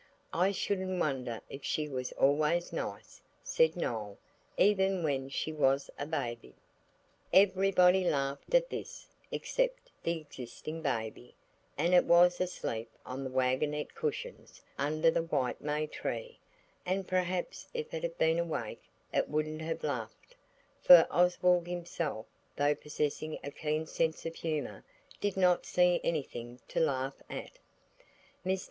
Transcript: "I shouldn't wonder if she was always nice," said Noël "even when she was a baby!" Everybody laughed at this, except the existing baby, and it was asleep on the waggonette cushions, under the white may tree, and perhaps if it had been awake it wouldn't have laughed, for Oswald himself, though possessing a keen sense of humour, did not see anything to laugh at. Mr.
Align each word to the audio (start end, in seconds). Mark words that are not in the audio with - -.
"I 0.33 0.51
shouldn't 0.51 0.99
wonder 0.99 1.41
if 1.47 1.63
she 1.63 1.87
was 1.87 2.11
always 2.13 2.73
nice," 2.73 3.21
said 3.43 3.73
Noël 3.73 4.17
"even 4.57 5.03
when 5.03 5.29
she 5.29 5.53
was 5.53 5.91
a 5.99 6.07
baby!" 6.07 6.55
Everybody 7.31 8.03
laughed 8.03 8.55
at 8.55 8.71
this, 8.71 9.05
except 9.31 9.91
the 10.01 10.17
existing 10.19 10.81
baby, 10.81 11.35
and 11.77 11.93
it 11.93 12.05
was 12.05 12.41
asleep 12.41 12.89
on 13.05 13.23
the 13.23 13.29
waggonette 13.29 13.93
cushions, 13.93 14.59
under 14.75 15.11
the 15.11 15.21
white 15.21 15.61
may 15.61 15.85
tree, 15.85 16.39
and 16.83 17.07
perhaps 17.07 17.67
if 17.75 17.93
it 17.93 18.01
had 18.01 18.17
been 18.17 18.39
awake 18.39 18.81
it 19.13 19.29
wouldn't 19.29 19.61
have 19.61 19.83
laughed, 19.83 20.35
for 20.81 21.05
Oswald 21.11 21.67
himself, 21.67 22.25
though 22.55 22.73
possessing 22.73 23.37
a 23.43 23.51
keen 23.51 23.85
sense 23.85 24.25
of 24.25 24.33
humour, 24.33 24.83
did 25.19 25.37
not 25.37 25.63
see 25.67 26.01
anything 26.03 26.59
to 26.69 26.79
laugh 26.79 27.21
at. 27.29 27.51
Mr. 28.43 28.59